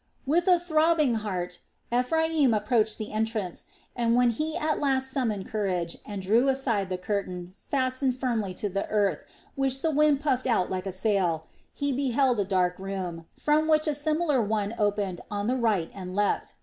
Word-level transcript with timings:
With 0.25 0.47
a 0.47 0.59
throbbing 0.59 1.13
heart 1.21 1.59
Ephraim 1.93 2.55
approached 2.55 2.97
the 2.97 3.11
entrance, 3.13 3.67
and 3.95 4.15
when 4.15 4.31
he 4.31 4.57
at 4.57 4.79
last 4.79 5.11
summoned 5.11 5.45
courage 5.45 5.95
and 6.03 6.23
drew 6.23 6.47
aside 6.49 6.89
the 6.89 6.97
curtain 6.97 7.53
fastened 7.55 8.15
firmly 8.17 8.55
to 8.55 8.67
the 8.67 8.87
earth, 8.89 9.25
which 9.53 9.83
the 9.83 9.91
wind 9.91 10.19
puffed 10.19 10.47
out 10.47 10.71
like 10.71 10.87
a 10.87 10.91
sail, 10.91 11.45
he 11.71 11.91
beheld 11.93 12.39
a 12.39 12.45
dark 12.45 12.79
room, 12.79 13.27
from 13.37 13.67
which 13.67 13.87
a 13.87 13.93
similar 13.93 14.41
one 14.41 14.73
opened 14.79 15.21
on 15.29 15.45
the 15.45 15.55
right 15.55 15.91
and 15.93 16.15
left. 16.15 16.55